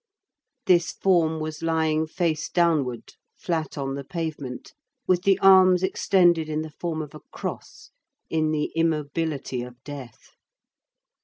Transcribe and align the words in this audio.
This 0.65 0.93
form 0.93 1.39
was 1.39 1.61
lying 1.61 2.07
face 2.07 2.49
downward, 2.49 3.13
flat 3.37 3.77
on 3.77 3.93
the 3.93 4.03
pavement, 4.03 4.73
with 5.05 5.21
the 5.21 5.37
arms 5.41 5.83
extended 5.83 6.49
in 6.49 6.63
the 6.63 6.71
form 6.71 7.03
of 7.03 7.13
a 7.13 7.21
cross, 7.31 7.91
in 8.27 8.49
the 8.49 8.71
immobility 8.75 9.61
of 9.61 9.75
death. 9.83 10.31